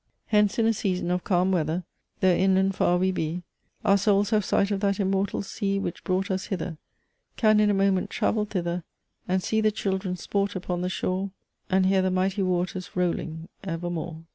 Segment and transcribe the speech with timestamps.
[0.25, 1.83] Hence, in a season of calm weather,
[2.21, 3.43] Though inland far we be,
[3.85, 6.79] Our Souls have sight of that immortal sea Which brought us hither;
[7.37, 8.83] Can in a moment travel thither,
[9.27, 11.29] And see the children sport upon the shore,
[11.69, 14.23] And hear the mighty waters rolling evermore."